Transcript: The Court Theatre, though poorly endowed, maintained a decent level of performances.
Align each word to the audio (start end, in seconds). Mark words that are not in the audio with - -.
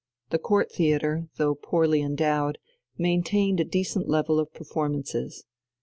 The 0.31 0.39
Court 0.39 0.71
Theatre, 0.71 1.27
though 1.37 1.53
poorly 1.53 2.01
endowed, 2.01 2.57
maintained 2.97 3.59
a 3.59 3.63
decent 3.63 4.09
level 4.09 4.39
of 4.39 4.51
performances. 4.51 5.45